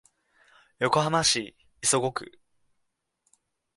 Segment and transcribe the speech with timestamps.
[0.79, 2.39] 横浜市磯子区